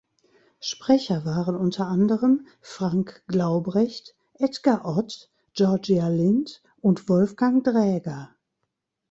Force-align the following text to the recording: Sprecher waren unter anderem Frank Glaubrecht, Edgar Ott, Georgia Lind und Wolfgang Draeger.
Sprecher 0.59 1.25
waren 1.25 1.55
unter 1.55 1.85
anderem 1.85 2.47
Frank 2.59 3.23
Glaubrecht, 3.27 4.15
Edgar 4.33 4.83
Ott, 4.83 5.29
Georgia 5.53 6.07
Lind 6.07 6.63
und 6.81 7.07
Wolfgang 7.07 7.63
Draeger. 7.63 8.33